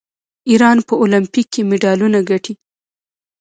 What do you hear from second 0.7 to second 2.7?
په المپیک کې مډالونه ګټي.